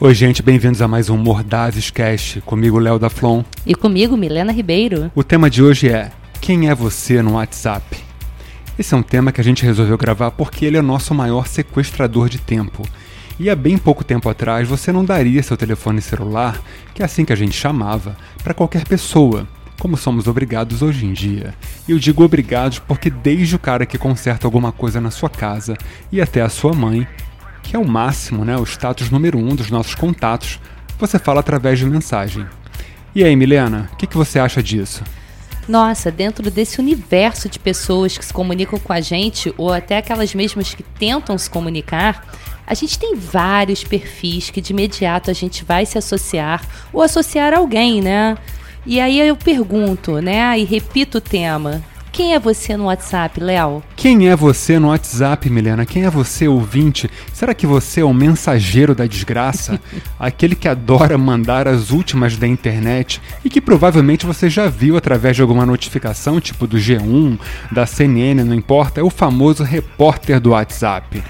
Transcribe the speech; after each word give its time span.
Oi, 0.00 0.14
gente, 0.14 0.44
bem-vindos 0.44 0.80
a 0.80 0.86
mais 0.86 1.10
um 1.10 1.16
Mordazes 1.16 1.90
Cast, 1.90 2.40
comigo 2.42 2.78
Léo 2.78 3.00
da 3.00 3.10
Flon. 3.10 3.42
E 3.66 3.74
comigo, 3.74 4.16
Milena 4.16 4.52
Ribeiro. 4.52 5.10
O 5.12 5.24
tema 5.24 5.50
de 5.50 5.60
hoje 5.60 5.88
é 5.88 6.12
Quem 6.40 6.68
é 6.68 6.74
você 6.74 7.20
no 7.20 7.32
WhatsApp? 7.32 7.98
Esse 8.78 8.94
é 8.94 8.96
um 8.96 9.02
tema 9.02 9.32
que 9.32 9.40
a 9.40 9.44
gente 9.44 9.64
resolveu 9.64 9.98
gravar 9.98 10.30
porque 10.30 10.64
ele 10.64 10.76
é 10.76 10.80
o 10.80 10.84
nosso 10.84 11.12
maior 11.12 11.48
sequestrador 11.48 12.28
de 12.28 12.38
tempo. 12.38 12.84
E 13.40 13.50
há 13.50 13.56
bem 13.56 13.76
pouco 13.76 14.04
tempo 14.04 14.28
atrás 14.28 14.68
você 14.68 14.92
não 14.92 15.04
daria 15.04 15.42
seu 15.42 15.56
telefone 15.56 16.00
celular, 16.00 16.62
que 16.94 17.02
é 17.02 17.04
assim 17.04 17.24
que 17.24 17.32
a 17.32 17.36
gente 17.36 17.56
chamava, 17.56 18.16
para 18.44 18.54
qualquer 18.54 18.84
pessoa, 18.86 19.48
como 19.80 19.96
somos 19.96 20.28
obrigados 20.28 20.80
hoje 20.80 21.06
em 21.06 21.12
dia. 21.12 21.52
E 21.88 21.90
eu 21.90 21.98
digo 21.98 22.22
obrigados 22.22 22.78
porque 22.78 23.10
desde 23.10 23.56
o 23.56 23.58
cara 23.58 23.84
que 23.84 23.98
conserta 23.98 24.46
alguma 24.46 24.70
coisa 24.70 25.00
na 25.00 25.10
sua 25.10 25.28
casa 25.28 25.76
e 26.12 26.20
até 26.20 26.40
a 26.40 26.48
sua 26.48 26.72
mãe, 26.72 27.04
que 27.68 27.76
é 27.76 27.78
o 27.78 27.86
máximo, 27.86 28.46
né, 28.46 28.56
o 28.56 28.64
status 28.64 29.10
número 29.10 29.36
um 29.36 29.54
dos 29.54 29.70
nossos 29.70 29.94
contatos, 29.94 30.58
você 30.98 31.18
fala 31.18 31.40
através 31.40 31.78
de 31.78 31.84
mensagem. 31.84 32.46
E 33.14 33.22
aí, 33.22 33.36
Milena, 33.36 33.90
o 33.92 33.96
que, 33.96 34.06
que 34.06 34.16
você 34.16 34.38
acha 34.38 34.62
disso? 34.62 35.04
Nossa, 35.68 36.10
dentro 36.10 36.50
desse 36.50 36.80
universo 36.80 37.46
de 37.46 37.58
pessoas 37.58 38.16
que 38.16 38.24
se 38.24 38.32
comunicam 38.32 38.78
com 38.78 38.90
a 38.90 39.02
gente, 39.02 39.52
ou 39.58 39.70
até 39.70 39.98
aquelas 39.98 40.34
mesmas 40.34 40.72
que 40.72 40.82
tentam 40.82 41.36
se 41.36 41.50
comunicar, 41.50 42.26
a 42.66 42.72
gente 42.72 42.98
tem 42.98 43.14
vários 43.14 43.84
perfis 43.84 44.48
que 44.48 44.62
de 44.62 44.72
imediato 44.72 45.30
a 45.30 45.34
gente 45.34 45.62
vai 45.62 45.84
se 45.84 45.98
associar 45.98 46.64
ou 46.90 47.02
associar 47.02 47.52
alguém, 47.52 48.00
né? 48.00 48.38
E 48.86 48.98
aí 48.98 49.18
eu 49.18 49.36
pergunto, 49.36 50.22
né? 50.22 50.58
E 50.58 50.64
repito 50.64 51.18
o 51.18 51.20
tema: 51.20 51.84
quem 52.18 52.34
é 52.34 52.38
você 52.40 52.76
no 52.76 52.86
WhatsApp, 52.86 53.38
Léo? 53.38 53.80
Quem 53.94 54.28
é 54.28 54.34
você 54.34 54.76
no 54.76 54.88
WhatsApp, 54.88 55.48
Milena? 55.48 55.86
Quem 55.86 56.02
é 56.02 56.10
você, 56.10 56.48
ouvinte? 56.48 57.08
Será 57.32 57.54
que 57.54 57.64
você 57.64 58.00
é 58.00 58.04
o 58.04 58.12
mensageiro 58.12 58.92
da 58.92 59.06
desgraça? 59.06 59.80
Aquele 60.18 60.56
que 60.56 60.66
adora 60.66 61.16
mandar 61.16 61.68
as 61.68 61.92
últimas 61.92 62.36
da 62.36 62.44
internet 62.44 63.22
e 63.44 63.48
que 63.48 63.60
provavelmente 63.60 64.26
você 64.26 64.50
já 64.50 64.66
viu 64.66 64.96
através 64.96 65.36
de 65.36 65.42
alguma 65.42 65.64
notificação, 65.64 66.40
tipo 66.40 66.66
do 66.66 66.76
G1, 66.76 67.38
da 67.70 67.86
CNN, 67.86 68.42
não 68.42 68.54
importa, 68.56 69.00
é 69.00 69.04
o 69.04 69.10
famoso 69.10 69.62
repórter 69.62 70.40
do 70.40 70.50
WhatsApp. 70.50 71.22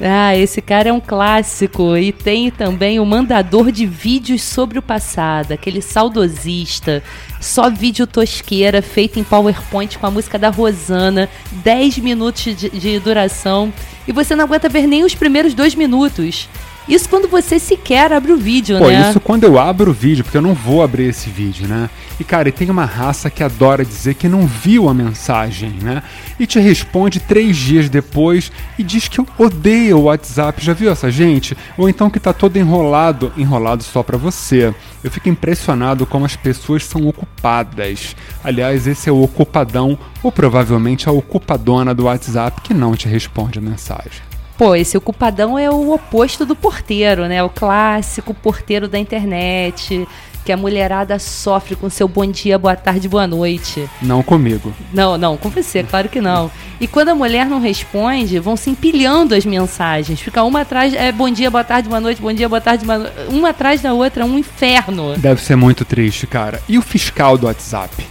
Ah, 0.00 0.36
esse 0.36 0.60
cara 0.60 0.88
é 0.88 0.92
um 0.92 1.00
clássico 1.00 1.96
e 1.96 2.10
tem 2.10 2.50
também 2.50 2.98
o 2.98 3.06
mandador 3.06 3.70
de 3.70 3.86
vídeos 3.86 4.42
sobre 4.42 4.78
o 4.78 4.82
passado, 4.82 5.52
aquele 5.52 5.80
saudosista, 5.80 7.02
só 7.40 7.70
vídeo 7.70 8.06
tosqueira 8.06 8.82
feito 8.82 9.20
em 9.20 9.24
PowerPoint 9.24 9.96
com 9.98 10.06
a 10.06 10.10
música 10.10 10.36
da 10.38 10.50
Rosana, 10.50 11.28
10 11.52 11.98
minutos 11.98 12.56
de, 12.56 12.70
de 12.70 12.98
duração 12.98 13.72
e 14.06 14.12
você 14.12 14.34
não 14.34 14.44
aguenta 14.44 14.68
ver 14.68 14.86
nem 14.86 15.04
os 15.04 15.14
primeiros 15.14 15.54
dois 15.54 15.74
minutos. 15.74 16.48
Isso 16.88 17.08
quando 17.08 17.28
você 17.28 17.58
sequer 17.58 18.12
abre 18.12 18.32
o 18.32 18.36
vídeo, 18.36 18.78
Pô, 18.78 18.88
né? 18.88 19.08
isso 19.08 19.18
quando 19.18 19.44
eu 19.44 19.58
abro 19.58 19.90
o 19.90 19.94
vídeo, 19.94 20.22
porque 20.22 20.36
eu 20.36 20.42
não 20.42 20.52
vou 20.52 20.82
abrir 20.82 21.04
esse 21.04 21.30
vídeo, 21.30 21.66
né? 21.66 21.88
E 22.20 22.24
cara, 22.24 22.48
e 22.48 22.52
tem 22.52 22.68
uma 22.70 22.84
raça 22.84 23.30
que 23.30 23.42
adora 23.42 23.84
dizer 23.84 24.14
que 24.14 24.28
não 24.28 24.46
viu 24.46 24.88
a 24.88 24.94
mensagem, 24.94 25.70
né? 25.82 26.02
E 26.38 26.46
te 26.46 26.60
responde 26.60 27.20
três 27.20 27.56
dias 27.56 27.88
depois 27.88 28.52
e 28.78 28.82
diz 28.82 29.08
que 29.08 29.24
odeia 29.38 29.96
o 29.96 30.02
WhatsApp. 30.02 30.64
Já 30.64 30.74
viu 30.74 30.90
essa 30.90 31.10
gente? 31.10 31.56
Ou 31.76 31.88
então 31.88 32.10
que 32.10 32.20
tá 32.20 32.32
todo 32.32 32.56
enrolado, 32.56 33.32
enrolado 33.36 33.82
só 33.82 34.02
pra 34.02 34.18
você. 34.18 34.74
Eu 35.02 35.10
fico 35.10 35.28
impressionado 35.28 36.04
como 36.06 36.26
as 36.26 36.36
pessoas 36.36 36.84
são 36.84 37.08
ocupadas. 37.08 38.14
Aliás, 38.42 38.86
esse 38.86 39.08
é 39.08 39.12
o 39.12 39.22
ocupadão, 39.22 39.98
ou 40.22 40.30
provavelmente 40.30 41.08
a 41.08 41.12
ocupadona 41.12 41.94
do 41.94 42.04
WhatsApp 42.04 42.60
que 42.60 42.74
não 42.74 42.94
te 42.94 43.08
responde 43.08 43.58
a 43.58 43.62
mensagem. 43.62 44.33
Pô, 44.56 44.74
esse 44.74 44.96
ocupadão 44.96 45.58
é 45.58 45.68
o 45.68 45.92
oposto 45.92 46.46
do 46.46 46.54
porteiro, 46.54 47.26
né? 47.26 47.42
O 47.42 47.48
clássico 47.48 48.32
porteiro 48.32 48.86
da 48.86 48.98
internet, 48.98 50.06
que 50.44 50.52
a 50.52 50.56
mulherada 50.56 51.18
sofre 51.18 51.74
com 51.74 51.90
seu 51.90 52.06
bom 52.06 52.24
dia, 52.26 52.56
boa 52.58 52.76
tarde, 52.76 53.08
boa 53.08 53.26
noite. 53.26 53.88
Não 54.00 54.22
comigo. 54.22 54.72
Não, 54.92 55.18
não, 55.18 55.36
com 55.36 55.48
você, 55.48 55.82
claro 55.82 56.08
que 56.08 56.20
não. 56.20 56.50
E 56.80 56.86
quando 56.86 57.08
a 57.08 57.14
mulher 57.14 57.46
não 57.46 57.60
responde, 57.60 58.38
vão 58.38 58.56
se 58.56 58.70
empilhando 58.70 59.34
as 59.34 59.44
mensagens. 59.44 60.20
Fica 60.20 60.42
uma 60.44 60.60
atrás, 60.60 60.92
é 60.94 61.10
bom 61.10 61.30
dia, 61.30 61.50
boa 61.50 61.64
tarde, 61.64 61.88
boa 61.88 62.00
noite, 62.00 62.20
bom 62.20 62.32
dia, 62.32 62.48
boa 62.48 62.60
tarde, 62.60 62.84
boa 62.84 62.98
noite. 62.98 63.14
Uma 63.30 63.50
atrás 63.50 63.80
da 63.80 63.92
outra, 63.92 64.22
é 64.22 64.26
um 64.26 64.38
inferno. 64.38 65.16
Deve 65.16 65.40
ser 65.40 65.56
muito 65.56 65.84
triste, 65.84 66.26
cara. 66.26 66.60
E 66.68 66.78
o 66.78 66.82
fiscal 66.82 67.36
do 67.36 67.46
WhatsApp? 67.46 68.06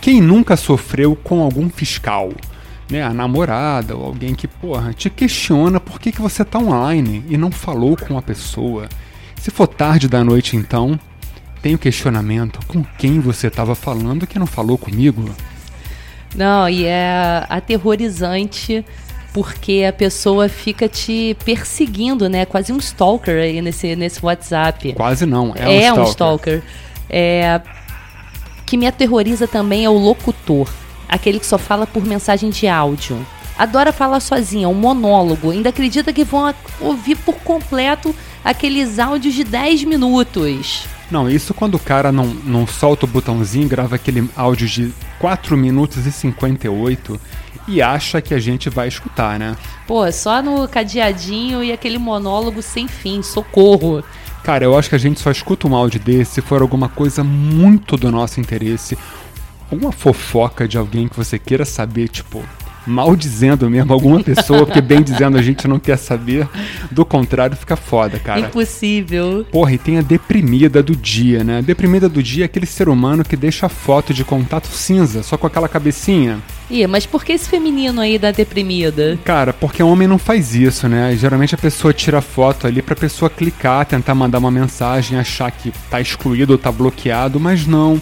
Quem 0.00 0.20
nunca 0.20 0.56
sofreu 0.56 1.16
com 1.16 1.40
algum 1.40 1.70
fiscal? 1.70 2.32
Né, 2.90 3.02
a 3.02 3.14
namorada 3.14 3.96
ou 3.96 4.04
alguém 4.04 4.34
que, 4.34 4.48
porra, 4.48 4.92
te 4.92 5.08
questiona 5.08 5.78
por 5.78 6.00
que, 6.00 6.10
que 6.10 6.20
você 6.20 6.44
tá 6.44 6.58
online 6.58 7.24
e 7.28 7.36
não 7.36 7.50
falou 7.50 7.96
com 7.96 8.18
a 8.18 8.22
pessoa. 8.22 8.88
Se 9.40 9.50
for 9.50 9.66
tarde 9.66 10.08
da 10.08 10.24
noite, 10.24 10.56
então, 10.56 10.98
tem 11.62 11.74
o 11.74 11.78
questionamento 11.78 12.58
com 12.66 12.84
quem 12.98 13.20
você 13.20 13.46
estava 13.46 13.74
falando 13.74 14.26
que 14.26 14.38
não 14.38 14.46
falou 14.46 14.76
comigo. 14.76 15.30
Não, 16.34 16.68
e 16.68 16.84
é 16.84 17.44
aterrorizante 17.48 18.84
porque 19.32 19.84
a 19.88 19.92
pessoa 19.92 20.48
fica 20.48 20.88
te 20.88 21.36
perseguindo, 21.44 22.28
né? 22.28 22.44
Quase 22.44 22.72
um 22.72 22.78
stalker 22.78 23.36
aí 23.36 23.62
nesse, 23.62 23.94
nesse 23.94 24.24
WhatsApp. 24.24 24.92
Quase 24.94 25.24
não, 25.24 25.52
é, 25.54 25.84
é 25.84 25.92
um 25.92 26.04
stalker. 26.04 26.04
Um 26.04 26.10
stalker. 26.10 26.62
É, 27.08 27.60
que 28.66 28.76
me 28.76 28.86
aterroriza 28.86 29.48
também 29.48 29.84
é 29.84 29.90
o 29.90 29.98
locutor 29.98 30.68
aquele 31.10 31.40
que 31.40 31.46
só 31.46 31.58
fala 31.58 31.86
por 31.86 32.06
mensagem 32.06 32.48
de 32.48 32.68
áudio. 32.68 33.26
Adora 33.58 33.92
falar 33.92 34.20
sozinha, 34.20 34.68
um 34.68 34.74
monólogo. 34.74 35.50
Ainda 35.50 35.68
acredita 35.68 36.12
que 36.12 36.24
vão 36.24 36.54
ouvir 36.80 37.16
por 37.16 37.34
completo 37.34 38.14
aqueles 38.42 38.98
áudios 38.98 39.34
de 39.34 39.44
10 39.44 39.84
minutos. 39.84 40.86
Não, 41.10 41.28
isso 41.28 41.52
quando 41.52 41.74
o 41.74 41.78
cara 41.78 42.10
não, 42.12 42.26
não 42.26 42.66
solta 42.66 43.04
o 43.04 43.08
botãozinho, 43.08 43.68
grava 43.68 43.96
aquele 43.96 44.30
áudio 44.36 44.66
de 44.66 44.94
4 45.18 45.56
minutos 45.56 46.06
e 46.06 46.12
58 46.12 47.20
e 47.66 47.82
acha 47.82 48.20
que 48.20 48.32
a 48.32 48.38
gente 48.38 48.70
vai 48.70 48.88
escutar, 48.88 49.38
né? 49.38 49.56
Pô, 49.86 50.10
só 50.10 50.40
no 50.40 50.66
cadeadinho 50.66 51.62
e 51.62 51.72
aquele 51.72 51.98
monólogo 51.98 52.62
sem 52.62 52.88
fim, 52.88 53.22
socorro. 53.22 54.02
Cara, 54.42 54.64
eu 54.64 54.76
acho 54.78 54.88
que 54.88 54.94
a 54.94 54.98
gente 54.98 55.20
só 55.20 55.30
escuta 55.30 55.68
um 55.68 55.74
áudio 55.76 56.00
desse 56.00 56.34
se 56.34 56.40
for 56.40 56.62
alguma 56.62 56.88
coisa 56.88 57.22
muito 57.22 57.96
do 57.96 58.10
nosso 58.10 58.40
interesse 58.40 58.96
alguma 59.70 59.92
fofoca 59.92 60.66
de 60.66 60.76
alguém 60.76 61.08
que 61.08 61.16
você 61.16 61.38
queira 61.38 61.64
saber, 61.64 62.08
tipo, 62.08 62.44
mal 62.86 63.14
dizendo 63.14 63.70
mesmo 63.70 63.92
alguma 63.92 64.22
pessoa, 64.22 64.66
porque 64.66 64.80
bem 64.80 65.02
dizendo 65.02 65.38
a 65.38 65.42
gente 65.42 65.68
não 65.68 65.78
quer 65.78 65.96
saber. 65.96 66.48
Do 66.90 67.04
contrário, 67.04 67.56
fica 67.56 67.76
foda, 67.76 68.18
cara. 68.18 68.40
Impossível. 68.40 69.46
Porra, 69.50 69.72
e 69.72 69.78
tem 69.78 69.98
a 69.98 70.02
deprimida 70.02 70.82
do 70.82 70.96
dia, 70.96 71.44
né? 71.44 71.58
A 71.58 71.60
deprimida 71.60 72.08
do 72.08 72.22
dia 72.22 72.44
é 72.44 72.46
aquele 72.46 72.66
ser 72.66 72.88
humano 72.88 73.24
que 73.24 73.36
deixa 73.36 73.66
a 73.66 73.68
foto 73.68 74.12
de 74.12 74.24
contato 74.24 74.68
cinza, 74.68 75.22
só 75.22 75.36
com 75.36 75.46
aquela 75.46 75.68
cabecinha. 75.68 76.38
Ih, 76.70 76.86
mas 76.86 77.04
por 77.04 77.24
que 77.24 77.32
esse 77.32 77.48
feminino 77.48 78.00
aí 78.00 78.16
da 78.16 78.30
deprimida? 78.30 79.18
Cara, 79.24 79.52
porque 79.52 79.82
homem 79.82 80.06
não 80.06 80.18
faz 80.18 80.54
isso, 80.54 80.88
né? 80.88 81.16
Geralmente 81.16 81.54
a 81.54 81.58
pessoa 81.58 81.92
tira 81.92 82.18
a 82.18 82.22
foto 82.22 82.66
ali 82.66 82.80
pra 82.80 82.94
pessoa 82.94 83.28
clicar, 83.28 83.86
tentar 83.86 84.14
mandar 84.14 84.38
uma 84.38 84.52
mensagem, 84.52 85.18
achar 85.18 85.50
que 85.50 85.72
tá 85.90 86.00
excluído 86.00 86.52
ou 86.52 86.58
tá 86.58 86.70
bloqueado, 86.70 87.40
mas 87.40 87.66
não 87.66 88.00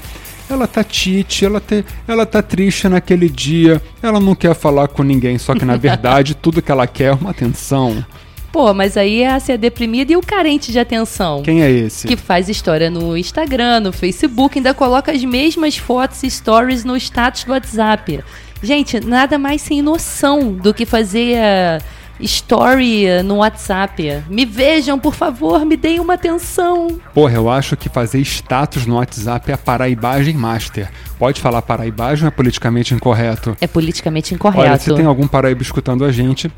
ela 0.48 0.66
tá 0.66 0.82
tite, 0.82 1.44
ela, 1.44 1.60
te, 1.60 1.84
ela 2.06 2.24
tá 2.24 2.42
triste 2.42 2.88
naquele 2.88 3.28
dia, 3.28 3.80
ela 4.02 4.20
não 4.20 4.34
quer 4.34 4.54
falar 4.54 4.88
com 4.88 5.02
ninguém, 5.02 5.38
só 5.38 5.54
que 5.54 5.64
na 5.64 5.76
verdade 5.78 6.34
tudo 6.34 6.62
que 6.62 6.70
ela 6.70 6.86
quer 6.86 7.10
é 7.10 7.12
uma 7.12 7.30
atenção. 7.30 8.04
Pô, 8.50 8.72
mas 8.72 8.96
aí 8.96 9.22
é 9.22 9.30
a 9.30 9.38
ser 9.38 9.58
deprimida 9.58 10.12
e 10.12 10.16
o 10.16 10.22
carente 10.22 10.72
de 10.72 10.78
atenção. 10.78 11.42
Quem 11.42 11.62
é 11.62 11.70
esse? 11.70 12.08
Que 12.08 12.16
faz 12.16 12.48
história 12.48 12.90
no 12.90 13.16
Instagram, 13.16 13.80
no 13.80 13.92
Facebook, 13.92 14.58
ainda 14.58 14.72
coloca 14.72 15.12
as 15.12 15.22
mesmas 15.22 15.76
fotos 15.76 16.22
e 16.22 16.30
stories 16.30 16.82
no 16.82 16.96
status 16.96 17.44
do 17.44 17.52
WhatsApp. 17.52 18.24
Gente, 18.62 18.98
nada 19.00 19.38
mais 19.38 19.62
sem 19.62 19.82
noção 19.82 20.52
do 20.52 20.72
que 20.72 20.86
fazer. 20.86 21.36
Uh, 21.36 21.97
story 22.20 23.22
no 23.24 23.36
WhatsApp. 23.36 24.22
Me 24.28 24.44
vejam, 24.44 24.98
por 24.98 25.14
favor, 25.14 25.64
me 25.64 25.76
deem 25.76 26.00
uma 26.00 26.14
atenção. 26.14 26.98
Porra, 27.14 27.34
eu 27.34 27.50
acho 27.50 27.76
que 27.76 27.88
fazer 27.88 28.20
status 28.20 28.86
no 28.86 28.96
WhatsApp 28.96 29.50
é 29.50 29.54
a 29.54 29.58
paraibagem 29.58 30.34
master. 30.34 30.90
Pode 31.18 31.40
falar 31.40 31.62
paraibagem 31.62 32.24
ou 32.24 32.28
é 32.28 32.30
politicamente 32.30 32.94
incorreto? 32.94 33.56
É 33.60 33.66
politicamente 33.66 34.34
incorreto. 34.34 34.60
Olha, 34.60 34.78
se 34.78 34.94
tem 34.94 35.04
algum 35.04 35.26
paraíba 35.26 35.62
escutando 35.62 36.04
a 36.04 36.12
gente, 36.12 36.50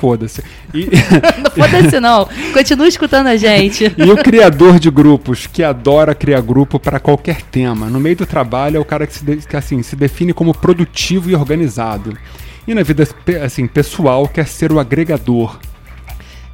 foda-se. 0.00 0.42
E... 0.72 0.88
não 1.42 1.50
foda-se 1.50 2.00
não, 2.00 2.28
continua 2.52 2.88
escutando 2.88 3.26
a 3.26 3.36
gente. 3.36 3.94
e 3.96 4.10
o 4.10 4.16
criador 4.16 4.78
de 4.78 4.90
grupos, 4.90 5.46
que 5.46 5.62
adora 5.62 6.14
criar 6.14 6.40
grupo 6.40 6.78
para 6.78 6.98
qualquer 6.98 7.42
tema. 7.42 7.86
No 7.86 8.00
meio 8.00 8.16
do 8.16 8.26
trabalho 8.26 8.78
é 8.78 8.80
o 8.80 8.84
cara 8.84 9.06
que, 9.06 9.14
se, 9.14 9.24
que 9.24 9.56
assim, 9.56 9.82
se 9.82 9.94
define 9.94 10.32
como 10.32 10.54
produtivo 10.54 11.30
e 11.30 11.34
organizado. 11.34 12.16
E 12.66 12.74
na 12.74 12.82
vida 12.82 13.06
assim, 13.44 13.66
pessoal 13.66 14.28
quer 14.28 14.46
ser 14.46 14.72
o 14.72 14.78
agregador. 14.78 15.58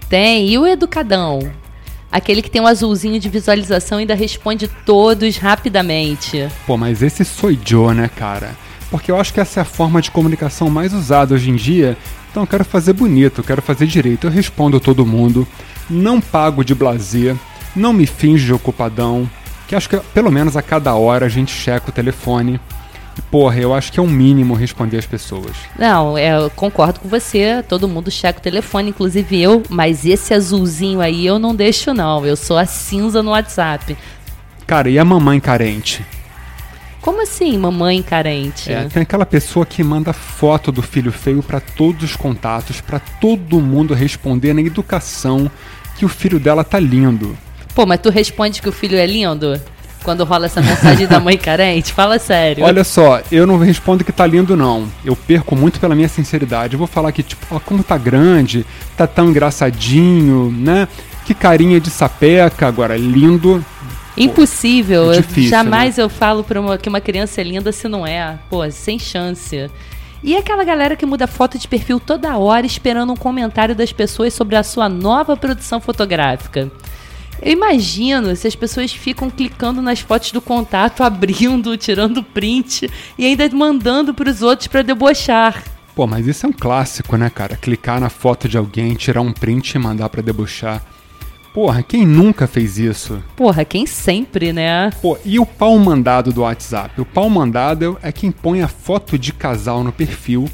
Tem, 0.08 0.48
e 0.48 0.58
o 0.58 0.66
educadão? 0.66 1.40
Aquele 2.10 2.40
que 2.40 2.50
tem 2.50 2.62
um 2.62 2.66
azulzinho 2.66 3.18
de 3.18 3.28
visualização 3.28 3.98
e 3.98 4.02
ainda 4.02 4.14
responde 4.14 4.68
todos 4.86 5.36
rapidamente. 5.36 6.48
Pô, 6.66 6.76
mas 6.76 7.02
esse 7.02 7.24
sou 7.24 7.52
Joe, 7.64 7.94
né, 7.94 8.08
cara? 8.08 8.56
Porque 8.90 9.10
eu 9.10 9.20
acho 9.20 9.34
que 9.34 9.40
essa 9.40 9.60
é 9.60 9.62
a 9.62 9.64
forma 9.64 10.00
de 10.00 10.10
comunicação 10.10 10.70
mais 10.70 10.94
usada 10.94 11.34
hoje 11.34 11.50
em 11.50 11.56
dia. 11.56 11.96
Então 12.30 12.44
eu 12.44 12.46
quero 12.46 12.64
fazer 12.64 12.92
bonito, 12.92 13.40
eu 13.40 13.44
quero 13.44 13.60
fazer 13.60 13.86
direito. 13.86 14.26
Eu 14.26 14.30
respondo 14.30 14.78
todo 14.78 15.04
mundo, 15.04 15.46
não 15.90 16.20
pago 16.20 16.64
de 16.64 16.74
blazer, 16.74 17.36
Não 17.74 17.92
me 17.92 18.06
finge 18.06 18.46
de 18.46 18.52
ocupadão, 18.54 19.28
que 19.68 19.74
acho 19.74 19.88
que 19.88 19.98
pelo 20.14 20.30
menos 20.30 20.56
a 20.56 20.62
cada 20.62 20.94
hora 20.94 21.26
a 21.26 21.28
gente 21.28 21.52
checa 21.52 21.90
o 21.90 21.92
telefone. 21.92 22.58
E, 23.16 23.22
porra, 23.22 23.58
eu 23.58 23.74
acho 23.74 23.92
que 23.92 23.98
é 23.98 24.02
o 24.02 24.06
mínimo 24.06 24.54
responder 24.54 24.98
as 24.98 25.06
pessoas. 25.06 25.56
Não, 25.78 26.16
é, 26.18 26.36
eu 26.36 26.50
concordo 26.50 27.00
com 27.00 27.08
você. 27.08 27.64
Todo 27.68 27.88
mundo 27.88 28.10
checa 28.10 28.38
o 28.38 28.42
telefone, 28.42 28.90
inclusive 28.90 29.40
eu. 29.40 29.62
Mas 29.68 30.04
esse 30.04 30.34
azulzinho 30.34 31.00
aí 31.00 31.26
eu 31.26 31.38
não 31.38 31.54
deixo, 31.54 31.94
não. 31.94 32.24
Eu 32.26 32.36
sou 32.36 32.58
a 32.58 32.66
cinza 32.66 33.22
no 33.22 33.30
WhatsApp. 33.30 33.96
Cara, 34.66 34.90
e 34.90 34.98
a 34.98 35.04
mamãe 35.04 35.40
carente? 35.40 36.04
Como 37.00 37.22
assim, 37.22 37.56
mamãe 37.56 38.02
carente? 38.02 38.72
É, 38.72 38.84
tem 38.88 39.04
aquela 39.04 39.24
pessoa 39.24 39.64
que 39.64 39.80
manda 39.80 40.12
foto 40.12 40.72
do 40.72 40.82
filho 40.82 41.12
feio 41.12 41.40
para 41.40 41.60
todos 41.60 42.02
os 42.02 42.16
contatos, 42.16 42.80
para 42.80 42.98
todo 42.98 43.60
mundo 43.60 43.94
responder 43.94 44.52
na 44.52 44.60
educação 44.60 45.48
que 45.96 46.04
o 46.04 46.08
filho 46.08 46.40
dela 46.40 46.64
tá 46.64 46.80
lindo. 46.80 47.38
Pô, 47.76 47.86
mas 47.86 48.00
tu 48.00 48.10
responde 48.10 48.60
que 48.60 48.68
o 48.68 48.72
filho 48.72 48.98
é 48.98 49.06
lindo? 49.06 49.60
Quando 50.06 50.22
rola 50.22 50.46
essa 50.46 50.62
mensagem 50.62 51.04
da 51.08 51.18
mãe 51.18 51.36
carente? 51.36 51.92
Fala 51.92 52.16
sério. 52.20 52.64
Olha 52.64 52.84
só, 52.84 53.20
eu 53.32 53.44
não 53.44 53.58
respondo 53.58 54.04
que 54.04 54.12
tá 54.12 54.24
lindo, 54.24 54.56
não. 54.56 54.86
Eu 55.04 55.16
perco 55.16 55.56
muito 55.56 55.80
pela 55.80 55.96
minha 55.96 56.08
sinceridade. 56.08 56.74
Eu 56.74 56.78
vou 56.78 56.86
falar 56.86 57.10
que, 57.10 57.24
tipo, 57.24 57.44
ó, 57.50 57.58
como 57.58 57.82
tá 57.82 57.98
grande, 57.98 58.64
tá 58.96 59.04
tão 59.04 59.30
engraçadinho, 59.30 60.48
né? 60.56 60.86
Que 61.24 61.34
carinha 61.34 61.80
de 61.80 61.90
sapeca. 61.90 62.68
Agora, 62.68 62.96
lindo, 62.96 63.64
Impossível. 64.16 65.12
É 65.12 65.16
difícil, 65.16 65.50
Jamais 65.50 65.96
né? 65.96 66.04
eu 66.04 66.08
falo 66.08 66.44
pra 66.44 66.60
uma, 66.60 66.78
que 66.78 66.88
uma 66.88 67.00
criança 67.00 67.40
é 67.40 67.44
linda 67.44 67.72
se 67.72 67.88
não 67.88 68.06
é. 68.06 68.38
Pô, 68.48 68.70
sem 68.70 69.00
chance. 69.00 69.68
E 70.22 70.36
aquela 70.36 70.62
galera 70.62 70.94
que 70.94 71.04
muda 71.04 71.26
foto 71.26 71.58
de 71.58 71.66
perfil 71.66 71.98
toda 71.98 72.38
hora 72.38 72.64
esperando 72.64 73.12
um 73.12 73.16
comentário 73.16 73.74
das 73.74 73.92
pessoas 73.92 74.32
sobre 74.32 74.54
a 74.54 74.62
sua 74.62 74.88
nova 74.88 75.36
produção 75.36 75.80
fotográfica. 75.80 76.70
Eu 77.40 77.52
imagino 77.52 78.34
se 78.34 78.46
as 78.46 78.54
pessoas 78.54 78.92
ficam 78.92 79.28
clicando 79.28 79.82
nas 79.82 80.00
fotos 80.00 80.32
do 80.32 80.40
contato, 80.40 81.02
abrindo, 81.04 81.76
tirando 81.76 82.22
print 82.22 82.90
e 83.18 83.26
ainda 83.26 83.48
mandando 83.50 84.14
para 84.14 84.30
os 84.30 84.42
outros 84.42 84.68
para 84.68 84.82
debochar. 84.82 85.62
Pô, 85.94 86.06
mas 86.06 86.26
isso 86.26 86.44
é 86.44 86.48
um 86.48 86.52
clássico, 86.52 87.16
né, 87.16 87.30
cara? 87.30 87.56
Clicar 87.56 88.00
na 88.00 88.10
foto 88.10 88.48
de 88.48 88.58
alguém, 88.58 88.94
tirar 88.94 89.22
um 89.22 89.32
print 89.32 89.72
e 89.72 89.78
mandar 89.78 90.10
para 90.10 90.20
debochar. 90.20 90.82
Porra, 91.54 91.82
quem 91.82 92.04
nunca 92.04 92.46
fez 92.46 92.76
isso? 92.78 93.22
Porra, 93.34 93.64
quem 93.64 93.86
sempre, 93.86 94.52
né? 94.52 94.90
Pô, 95.00 95.16
e 95.24 95.38
o 95.38 95.46
pau 95.46 95.78
mandado 95.78 96.30
do 96.30 96.42
WhatsApp? 96.42 97.00
O 97.00 97.04
pau 97.06 97.30
mandado 97.30 97.98
é 98.02 98.12
quem 98.12 98.30
põe 98.30 98.60
a 98.60 98.68
foto 98.68 99.18
de 99.18 99.32
casal 99.32 99.82
no 99.82 99.90
perfil, 99.90 100.50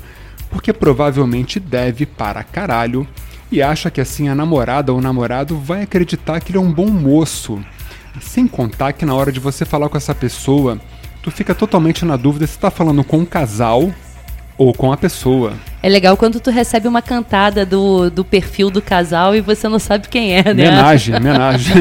porque 0.48 0.72
provavelmente 0.72 1.58
deve 1.58 2.06
para 2.06 2.44
caralho 2.44 3.04
e 3.52 3.60
acha 3.60 3.90
que 3.90 4.00
assim 4.00 4.28
a 4.28 4.34
namorada 4.34 4.92
ou 4.92 4.98
o 4.98 5.02
namorado 5.02 5.58
vai 5.58 5.82
acreditar 5.82 6.40
que 6.40 6.50
ele 6.50 6.58
é 6.58 6.60
um 6.60 6.72
bom 6.72 6.88
moço. 6.88 7.62
Sem 8.18 8.48
contar 8.48 8.94
que 8.94 9.04
na 9.04 9.14
hora 9.14 9.30
de 9.30 9.38
você 9.38 9.66
falar 9.66 9.90
com 9.90 9.96
essa 9.98 10.14
pessoa, 10.14 10.80
tu 11.22 11.30
fica 11.30 11.54
totalmente 11.54 12.02
na 12.06 12.16
dúvida 12.16 12.46
se 12.46 12.58
tá 12.58 12.70
falando 12.70 13.04
com 13.04 13.18
um 13.18 13.26
casal 13.26 13.92
ou 14.56 14.72
com 14.72 14.90
a 14.90 14.96
pessoa. 14.96 15.52
É 15.82 15.88
legal 15.88 16.16
quando 16.16 16.38
tu 16.38 16.48
recebe 16.48 16.86
uma 16.86 17.02
cantada 17.02 17.66
do, 17.66 18.08
do 18.08 18.24
perfil 18.24 18.70
do 18.70 18.80
casal 18.80 19.34
e 19.34 19.40
você 19.40 19.68
não 19.68 19.80
sabe 19.80 20.06
quem 20.08 20.32
é, 20.32 20.54
né? 20.54 20.68
Homenagem, 20.68 21.16
homenagem. 21.16 21.74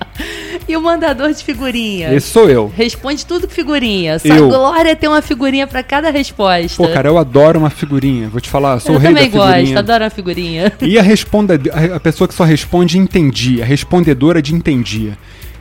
e 0.66 0.74
o 0.74 0.80
mandador 0.80 1.30
de 1.34 1.44
figurinha? 1.44 2.14
Esse 2.14 2.28
sou 2.28 2.48
eu. 2.48 2.72
Responde 2.74 3.26
tudo 3.26 3.46
figurinha. 3.46 4.18
Só 4.18 4.28
eu. 4.28 4.48
glória 4.48 4.96
ter 4.96 5.06
uma 5.06 5.20
figurinha 5.20 5.66
para 5.66 5.82
cada 5.82 6.10
resposta. 6.10 6.82
Pô, 6.82 6.88
cara, 6.88 7.08
eu 7.08 7.18
adoro 7.18 7.58
uma 7.58 7.68
figurinha. 7.68 8.30
Vou 8.30 8.40
te 8.40 8.48
falar, 8.48 8.80
sou 8.80 8.94
eu 8.94 8.98
o 8.98 9.02
rei 9.02 9.12
da 9.12 9.20
figurinha. 9.20 9.44
Eu 9.44 9.50
também 9.50 9.64
gosto, 9.66 9.78
adoro 9.78 10.04
uma 10.04 10.10
figurinha. 10.10 10.72
E 10.80 10.98
a, 10.98 11.02
responda, 11.02 11.60
a 11.94 12.00
pessoa 12.00 12.26
que 12.26 12.34
só 12.34 12.44
responde 12.44 12.96
entendi, 12.96 13.60
a 13.60 13.66
respondedora 13.66 14.40
de 14.40 14.54
entendia. 14.54 15.12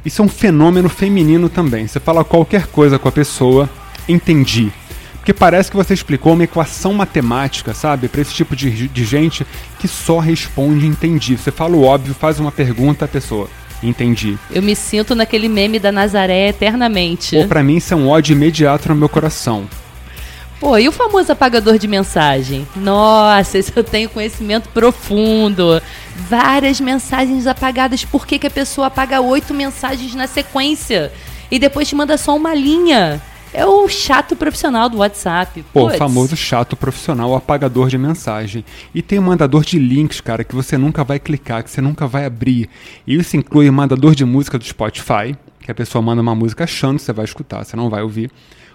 Isso 0.06 0.22
é 0.22 0.26
um 0.26 0.30
fenômeno 0.30 0.88
feminino 0.88 1.50
também. 1.50 1.88
Você 1.88 2.00
fala 2.00 2.24
qualquer 2.24 2.68
coisa 2.68 2.98
com 2.98 3.10
a 3.10 3.12
pessoa, 3.12 3.70
entendi. 4.08 4.72
Porque 5.26 5.34
parece 5.34 5.72
que 5.72 5.76
você 5.76 5.92
explicou 5.92 6.34
uma 6.34 6.44
equação 6.44 6.94
matemática, 6.94 7.74
sabe? 7.74 8.08
Para 8.08 8.22
esse 8.22 8.32
tipo 8.32 8.56
de, 8.56 8.88
de 8.88 9.04
gente 9.04 9.44
que 9.80 9.88
só 9.88 10.20
responde 10.20 10.86
entendi. 10.86 11.36
Você 11.36 11.50
fala 11.50 11.76
o 11.76 11.84
óbvio, 11.84 12.14
faz 12.14 12.40
uma 12.40 12.52
pergunta, 12.52 13.06
a 13.06 13.08
pessoa. 13.08 13.50
Entendi. 13.82 14.38
Eu 14.52 14.62
me 14.62 14.76
sinto 14.76 15.16
naquele 15.16 15.50
meme 15.50 15.80
da 15.80 15.92
Nazaré 15.92 16.50
eternamente. 16.50 17.36
Ou 17.36 17.48
para 17.48 17.64
mim 17.64 17.78
isso 17.78 17.92
é 17.92 17.98
um 17.98 18.08
ódio 18.08 18.34
imediato 18.34 18.88
no 18.90 18.94
meu 18.94 19.10
coração. 19.10 19.68
Pô, 20.60 20.78
e 20.78 20.88
o 20.88 20.92
famoso 20.92 21.32
apagador 21.32 21.80
de 21.80 21.88
mensagem? 21.88 22.68
Nossa, 22.76 23.58
esse 23.58 23.74
eu 23.76 23.84
tenho 23.84 24.10
conhecimento 24.10 24.70
profundo. 24.70 25.82
Várias 26.30 26.80
mensagens 26.80 27.48
apagadas. 27.48 28.06
Por 28.06 28.28
que, 28.28 28.38
que 28.38 28.46
a 28.46 28.52
pessoa 28.52 28.88
apaga 28.88 29.22
oito 29.22 29.56
mensagens 29.56 30.14
na 30.14 30.28
sequência? 30.28 31.12
E 31.50 31.58
depois 31.58 31.88
te 31.88 31.96
manda 31.96 32.16
só 32.16 32.36
uma 32.36 32.54
linha? 32.54 33.20
É 33.58 33.66
o 33.66 33.88
chato 33.88 34.36
profissional 34.36 34.90
do 34.90 34.98
WhatsApp. 34.98 35.64
Pô, 35.72 35.88
o 35.88 35.90
famoso 35.92 36.36
chato 36.36 36.76
profissional, 36.76 37.30
o 37.30 37.36
apagador 37.36 37.88
de 37.88 37.98
mensagem. 37.98 38.66
E 38.94 39.02
tem 39.02 39.18
o 39.18 39.22
mandador 39.22 39.64
de 39.64 39.80
links, 39.80 40.20
cara, 40.20 40.44
que 40.44 40.54
você 40.54 40.78
nunca 40.78 41.06
vai 41.06 41.20
clicar, 41.20 41.64
que 41.64 41.72
você 41.72 41.80
nunca 41.80 42.06
vai 42.06 42.26
abrir. 42.26 42.70
E 43.08 43.16
isso 43.16 43.38
inclui 43.38 43.70
o 43.70 43.74
mandador 43.74 44.14
de 44.14 44.26
música 44.26 44.60
do 44.60 44.66
Spotify, 44.66 45.38
que 45.62 45.72
a 45.72 45.74
pessoa 45.74 46.02
manda 46.02 46.22
uma 46.22 46.36
música 46.36 46.66
achando 46.66 46.98
que 46.98 47.04
você 47.04 47.14
vai 47.14 47.24
escutar, 47.24 47.64
você 47.64 47.78
não 47.78 47.90
vai 47.90 48.02
ouvir. 48.02 48.30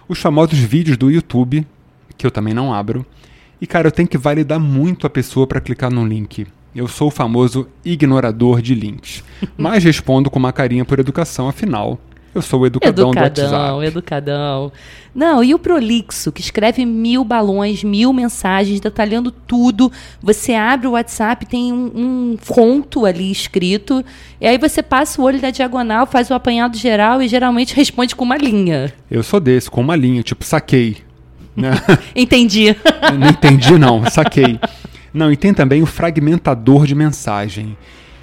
Os 0.09 0.19
famosos 0.19 0.57
vídeos 0.57 0.97
do 0.97 1.11
YouTube, 1.11 1.63
que 2.17 2.25
eu 2.25 2.31
também 2.31 2.55
não 2.55 2.73
abro. 2.73 3.05
E, 3.61 3.67
cara, 3.67 3.87
eu 3.87 3.91
tenho 3.91 4.07
que 4.07 4.17
validar 4.17 4.59
muito 4.59 5.05
a 5.05 5.11
pessoa 5.11 5.45
para 5.45 5.61
clicar 5.61 5.91
no 5.91 6.03
link. 6.03 6.47
Eu 6.73 6.87
sou 6.87 7.09
o 7.09 7.11
famoso 7.11 7.67
ignorador 7.85 8.63
de 8.63 8.73
links. 8.73 9.23
Mas 9.55 9.83
respondo 9.83 10.31
com 10.31 10.39
uma 10.39 10.51
carinha 10.51 10.83
por 10.83 10.97
educação, 10.97 11.47
afinal, 11.47 11.99
eu 12.33 12.41
sou 12.41 12.61
o 12.61 12.65
educadão, 12.65 13.09
educadão 13.09 13.49
do 13.49 13.51
WhatsApp. 13.51 13.85
Educadão, 13.85 14.71
Não, 15.13 15.43
e 15.43 15.53
o 15.53 15.59
prolixo, 15.59 16.31
que 16.31 16.39
escreve 16.39 16.85
mil 16.85 17.25
balões, 17.25 17.83
mil 17.83 18.13
mensagens, 18.13 18.79
detalhando 18.79 19.31
tudo. 19.31 19.91
Você 20.21 20.53
abre 20.53 20.87
o 20.87 20.91
WhatsApp, 20.91 21.45
tem 21.45 21.73
um, 21.73 21.91
um 21.95 22.37
conto 22.47 23.05
ali 23.05 23.29
escrito, 23.29 24.03
e 24.39 24.47
aí 24.47 24.57
você 24.57 24.81
passa 24.81 25.21
o 25.21 25.25
olho 25.25 25.39
da 25.39 25.49
diagonal, 25.49 26.05
faz 26.05 26.29
o 26.29 26.33
apanhado 26.33 26.77
geral 26.77 27.21
e 27.21 27.27
geralmente 27.27 27.75
responde 27.75 28.15
com 28.15 28.23
uma 28.23 28.37
linha. 28.37 28.93
Eu 29.09 29.23
sou 29.23 29.39
desse, 29.39 29.69
com 29.69 29.81
uma 29.81 29.95
linha, 29.95 30.23
tipo, 30.23 30.45
saquei. 30.45 30.97
Né? 31.53 31.71
entendi. 32.15 32.75
Não 33.19 33.27
entendi, 33.27 33.77
não, 33.77 34.09
saquei. 34.09 34.57
Não, 35.13 35.29
e 35.29 35.35
tem 35.35 35.53
também 35.53 35.83
o 35.83 35.85
fragmentador 35.85 36.85
de 36.85 36.95
mensagem 36.95 37.75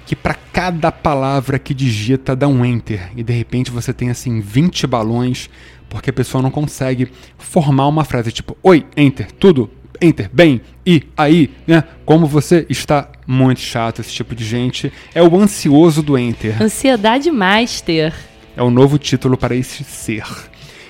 que 0.09 0.15
para 0.15 0.33
cada 0.33 0.91
palavra 0.91 1.59
que 1.59 1.71
digita 1.71 2.35
dá 2.35 2.47
um 2.47 2.65
enter 2.65 3.11
e 3.15 3.21
de 3.21 3.31
repente 3.31 3.69
você 3.69 3.93
tem 3.93 4.09
assim 4.09 4.39
20 4.41 4.87
balões 4.87 5.51
porque 5.87 6.09
a 6.09 6.13
pessoa 6.13 6.41
não 6.41 6.49
consegue 6.49 7.11
formar 7.37 7.85
uma 7.87 8.03
frase 8.03 8.31
tipo 8.31 8.57
oi, 8.63 8.87
enter, 8.97 9.31
tudo, 9.33 9.69
enter, 10.01 10.27
bem, 10.33 10.61
e 10.83 11.03
aí, 11.15 11.51
né? 11.67 11.83
Como 12.05 12.25
você 12.25 12.65
está 12.71 13.07
muito 13.27 13.59
chato 13.61 13.99
esse 13.99 14.11
tipo 14.11 14.33
de 14.33 14.43
gente, 14.43 14.91
é 15.13 15.21
o 15.21 15.39
ansioso 15.39 16.01
do 16.01 16.17
enter. 16.17 16.59
Ansiedade 16.59 17.29
master. 17.29 18.11
É 18.57 18.63
o 18.63 18.71
novo 18.71 18.97
título 18.97 19.37
para 19.37 19.55
esse 19.55 19.83
ser. 19.83 20.25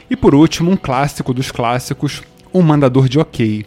E 0.09 0.15
por 0.15 0.33
último, 0.33 0.71
um 0.71 0.77
clássico 0.77 1.33
dos 1.33 1.51
clássicos, 1.51 2.23
um 2.53 2.61
mandador 2.61 3.09
de 3.09 3.19
ok. 3.19 3.65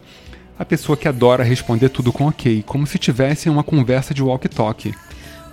A 0.59 0.65
pessoa 0.65 0.97
que 0.97 1.07
adora 1.07 1.45
responder 1.45 1.91
tudo 1.91 2.11
com 2.11 2.27
ok, 2.27 2.65
como 2.67 2.87
se 2.87 2.99
tivesse 2.99 3.51
uma 3.51 3.63
conversa 3.63 4.15
de 4.15 4.23
walk-talk. 4.23 4.95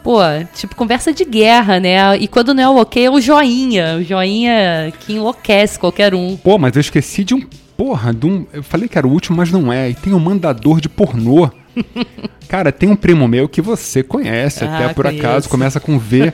Pô, 0.04 0.20
tipo, 0.54 0.76
conversa 0.76 1.14
de 1.14 1.26
guerra, 1.26 1.80
né? 1.80 2.18
E 2.18 2.28
quando 2.28 2.54
não 2.54 2.64
é 2.64 2.70
o 2.70 2.78
ok, 2.78 3.06
é 3.06 3.10
o 3.12 3.20
joinha. 3.20 3.98
O 3.98 4.04
joinha 4.04 4.94
que 5.00 5.14
enlouquece 5.14 5.78
qualquer 5.80 6.14
um. 6.14 6.38
Pô, 6.38 6.58
mas 6.58 6.76
eu 6.76 6.82
esqueci 6.82 7.24
de 7.24 7.34
um. 7.34 7.42
Porra, 7.76 8.14
de 8.14 8.26
um. 8.26 8.46
Eu 8.52 8.64
falei 8.64 8.88
que 8.88 8.98
era 8.98 9.08
o 9.08 9.12
último, 9.12 9.38
mas 9.38 9.52
não 9.52 9.72
é. 9.72 9.90
E 9.90 9.94
tem 9.94 10.14
um 10.14 10.20
mandador 10.20 10.82
de 10.82 10.90
pornô. 10.90 11.50
Cara, 12.48 12.72
tem 12.72 12.90
um 12.90 12.96
primo 12.96 13.28
meu 13.28 13.48
que 13.48 13.62
você 13.62 14.02
conhece, 14.02 14.64
ah, 14.64 14.76
até 14.76 14.94
por 14.94 15.06
conheço. 15.06 15.26
acaso, 15.26 15.50
começa 15.50 15.80
com 15.80 16.00
V, 16.00 16.34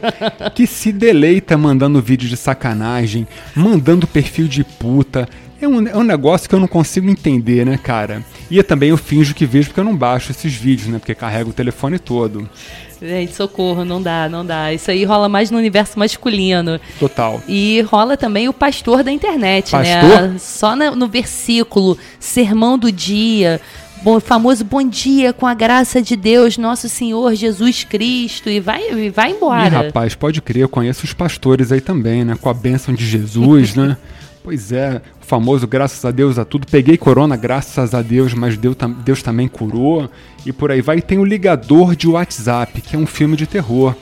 que 0.55 0.65
se 0.65 0.93
deleita 0.93 1.57
mandando 1.57 2.01
vídeo 2.01 2.29
de 2.29 2.37
sacanagem, 2.37 3.27
mandando 3.53 4.07
perfil 4.07 4.47
de 4.47 4.63
puta. 4.63 5.27
É 5.61 5.67
um, 5.67 5.87
é 5.87 5.95
um 5.95 6.03
negócio 6.03 6.49
que 6.49 6.55
eu 6.55 6.59
não 6.59 6.67
consigo 6.67 7.09
entender, 7.09 7.65
né, 7.65 7.77
cara? 7.77 8.23
E 8.51 8.61
também 8.61 8.89
eu 8.89 8.97
finjo 8.97 9.33
que 9.33 9.45
vejo 9.45 9.69
porque 9.69 9.79
eu 9.79 9.85
não 9.85 9.95
baixo 9.95 10.31
esses 10.31 10.53
vídeos, 10.53 10.89
né? 10.89 10.99
Porque 10.99 11.15
carrego 11.15 11.49
o 11.49 11.53
telefone 11.53 11.97
todo. 11.97 12.47
Gente, 13.01 13.33
socorro, 13.33 13.83
não 13.83 14.01
dá, 14.01 14.29
não 14.29 14.45
dá. 14.45 14.73
Isso 14.73 14.89
aí 14.89 15.03
rola 15.03 15.27
mais 15.27 15.51
no 15.51 15.57
universo 15.57 15.99
masculino. 15.99 16.79
Total. 16.99 17.41
E 17.47 17.81
rola 17.81 18.15
também 18.17 18.47
o 18.47 18.53
pastor 18.53 19.03
da 19.03 19.11
internet, 19.11 19.75
né? 19.75 20.01
pastor? 20.01 20.21
né? 20.29 20.35
Só 20.39 20.75
no, 20.75 20.95
no 20.95 21.07
versículo, 21.07 21.97
sermão 22.19 22.77
do 22.77 22.91
dia, 22.91 23.59
bom, 24.01 24.19
famoso 24.19 24.63
bom 24.63 24.87
dia 24.87 25.33
com 25.33 25.45
a 25.45 25.53
graça 25.53 26.01
de 26.01 26.15
Deus, 26.15 26.57
nosso 26.57 26.87
Senhor 26.87 27.33
Jesus 27.35 27.83
Cristo, 27.83 28.49
e 28.49 28.59
vai, 28.59 28.91
e 28.91 29.09
vai 29.09 29.31
embora. 29.31 29.67
E, 29.67 29.69
rapaz, 29.69 30.15
pode 30.15 30.41
crer, 30.41 30.63
eu 30.63 30.69
conheço 30.69 31.05
os 31.05 31.13
pastores 31.13 31.71
aí 31.71 31.81
também, 31.81 32.23
né? 32.23 32.37
Com 32.39 32.49
a 32.49 32.53
bênção 32.53 32.93
de 32.93 33.05
Jesus, 33.05 33.75
né? 33.75 33.97
Pois 34.45 34.71
é, 34.71 35.01
o 35.19 35.25
famoso 35.25 35.65
graças 35.65 36.05
a 36.05 36.11
Deus 36.11 36.37
a 36.37 36.45
tudo. 36.45 36.67
Peguei 36.67 36.97
corona, 36.97 37.35
graças 37.35 37.95
a 37.95 38.03
Deus, 38.03 38.31
mas 38.35 38.55
Deus, 38.55 38.75
Deus 39.03 39.23
também 39.23 39.47
curou. 39.47 40.07
E 40.45 40.53
por 40.53 40.69
aí 40.69 40.81
vai. 40.81 40.99
E 40.99 41.01
tem 41.01 41.17
o 41.17 41.25
Ligador 41.25 41.95
de 41.95 42.07
WhatsApp, 42.07 42.79
que 42.79 42.95
é 42.95 42.99
um 42.99 43.07
filme 43.07 43.35
de 43.35 43.47
terror. 43.47 43.95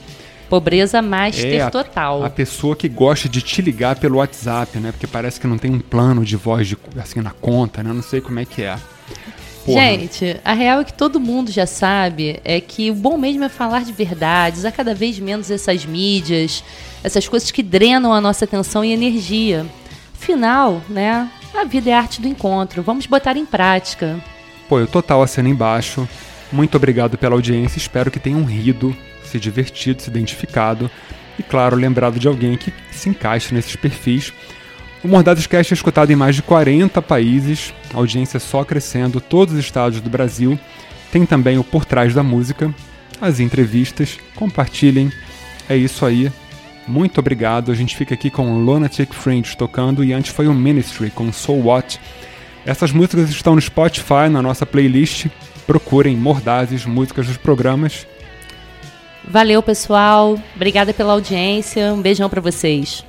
Pobreza 0.50 1.00
master 1.00 1.62
é, 1.62 1.70
total. 1.70 2.22
A 2.22 2.28
pessoa 2.28 2.76
que 2.76 2.90
gosta 2.90 3.26
de 3.26 3.40
te 3.40 3.62
ligar 3.62 3.98
pelo 3.98 4.18
WhatsApp, 4.18 4.78
né? 4.78 4.92
Porque 4.92 5.06
parece 5.06 5.40
que 5.40 5.46
não 5.46 5.56
tem 5.56 5.70
um 5.70 5.80
plano 5.80 6.22
de 6.22 6.36
voz 6.36 6.68
de, 6.68 6.76
assim 7.02 7.22
na 7.22 7.30
conta, 7.30 7.82
né? 7.82 7.90
Não 7.90 8.02
sei 8.02 8.20
como 8.20 8.38
é 8.38 8.44
que 8.44 8.64
é. 8.64 8.76
Porra. 9.64 9.80
Gente, 9.80 10.38
a 10.44 10.52
real 10.52 10.80
é 10.80 10.84
que 10.84 10.92
todo 10.92 11.18
mundo 11.18 11.50
já 11.50 11.64
sabe 11.64 12.38
é 12.44 12.60
que 12.60 12.90
o 12.90 12.94
bom 12.94 13.16
mesmo 13.16 13.44
é 13.44 13.48
falar 13.48 13.82
de 13.82 13.92
verdade, 13.92 14.58
usar 14.58 14.72
cada 14.72 14.94
vez 14.94 15.18
menos 15.18 15.50
essas 15.50 15.86
mídias, 15.86 16.62
essas 17.02 17.26
coisas 17.26 17.50
que 17.50 17.62
drenam 17.62 18.12
a 18.12 18.20
nossa 18.20 18.44
atenção 18.44 18.84
e 18.84 18.92
energia. 18.92 19.64
Afinal, 20.24 20.82
né, 20.88 21.28
a 21.54 21.64
vida 21.64 21.90
é 21.90 21.92
arte 21.92 22.22
do 22.22 22.26
encontro, 22.26 22.82
vamos 22.82 23.04
botar 23.04 23.36
em 23.36 23.44
prática. 23.44 24.18
Pô, 24.66 24.80
eu 24.80 24.86
total 24.86 25.22
assino 25.22 25.50
embaixo. 25.50 26.08
Muito 26.50 26.78
obrigado 26.78 27.18
pela 27.18 27.34
audiência, 27.34 27.76
espero 27.76 28.10
que 28.10 28.18
tenham 28.18 28.42
rido, 28.42 28.96
se 29.22 29.38
divertido, 29.38 30.00
se 30.00 30.08
identificado 30.08 30.90
e, 31.38 31.42
claro, 31.42 31.76
lembrado 31.76 32.18
de 32.18 32.26
alguém 32.26 32.56
que 32.56 32.72
se 32.90 33.10
encaixe 33.10 33.52
nesses 33.52 33.76
perfis. 33.76 34.32
O 35.04 35.08
Mordados 35.08 35.46
Cast 35.46 35.74
é 35.74 35.76
escutado 35.76 36.10
em 36.10 36.16
mais 36.16 36.36
de 36.36 36.42
40 36.42 37.02
países, 37.02 37.74
a 37.92 37.98
audiência 37.98 38.40
só 38.40 38.64
crescendo, 38.64 39.20
todos 39.20 39.52
os 39.52 39.60
estados 39.60 40.00
do 40.00 40.08
Brasil. 40.08 40.58
Tem 41.12 41.26
também 41.26 41.58
o 41.58 41.64
Por 41.64 41.84
Trás 41.84 42.14
da 42.14 42.22
Música, 42.22 42.74
as 43.20 43.40
entrevistas. 43.40 44.16
Compartilhem. 44.34 45.12
É 45.68 45.76
isso 45.76 46.06
aí. 46.06 46.32
Muito 46.86 47.18
obrigado. 47.18 47.72
A 47.72 47.74
gente 47.74 47.96
fica 47.96 48.14
aqui 48.14 48.30
com 48.30 48.58
Lunatic 48.58 49.12
Fringe 49.12 49.56
tocando 49.56 50.04
e 50.04 50.12
antes 50.12 50.32
foi 50.32 50.46
o 50.46 50.54
Ministry 50.54 51.10
com 51.10 51.32
So 51.32 51.52
What. 51.52 51.98
Essas 52.66 52.92
músicas 52.92 53.30
estão 53.30 53.54
no 53.54 53.60
Spotify, 53.60 54.28
na 54.30 54.42
nossa 54.42 54.64
playlist. 54.66 55.26
Procurem 55.66 56.16
Mordazes, 56.16 56.84
músicas 56.84 57.26
dos 57.26 57.36
programas. 57.36 58.06
Valeu, 59.26 59.62
pessoal. 59.62 60.38
Obrigada 60.54 60.92
pela 60.92 61.12
audiência. 61.12 61.92
Um 61.94 62.02
beijão 62.02 62.28
para 62.28 62.40
vocês. 62.40 63.04